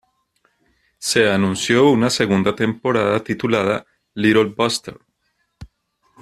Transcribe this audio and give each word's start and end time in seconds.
Se 0.97 1.29
anunció 1.29 1.87
una 1.91 2.09
segunda 2.09 2.55
temporada 2.55 3.23
titulada 3.23 3.85
"Little 4.15 4.45
Busters! 4.45 4.97